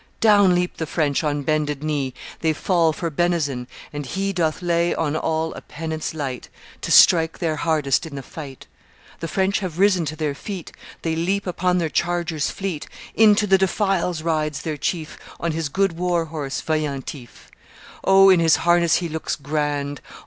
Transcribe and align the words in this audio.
"Down 0.19 0.55
leap 0.55 0.77
the 0.77 0.87
French, 0.87 1.23
on 1.23 1.43
bended 1.43 1.83
knee 1.83 2.15
They 2.39 2.53
fall 2.53 2.91
for 2.91 3.11
benison; 3.11 3.67
and 3.93 4.03
he 4.03 4.33
Doth 4.33 4.63
lay 4.63 4.95
on 4.95 5.15
all 5.15 5.53
a 5.53 5.61
penance 5.61 6.15
light 6.15 6.49
To 6.81 6.89
strike 6.91 7.37
their 7.37 7.57
hardest 7.57 8.07
in 8.07 8.15
the 8.15 8.23
fight. 8.23 8.65
"The 9.19 9.27
French 9.27 9.59
have 9.59 9.77
risen 9.77 10.05
to 10.05 10.15
their 10.15 10.33
feet; 10.33 10.71
They 11.03 11.15
leap 11.15 11.45
upon 11.45 11.77
their 11.77 11.87
chargers 11.87 12.49
fleet; 12.49 12.87
Into 13.13 13.45
the 13.45 13.59
defiles 13.59 14.23
rides 14.23 14.63
their 14.63 14.75
chief 14.75 15.19
On 15.39 15.51
his 15.51 15.69
good 15.69 15.93
war 15.99 16.25
horse, 16.25 16.61
Veillantif. 16.61 17.51
O, 18.03 18.31
in 18.31 18.39
his 18.39 18.55
harness 18.65 18.95
he 18.95 19.07
looks 19.07 19.35
grand! 19.35 20.01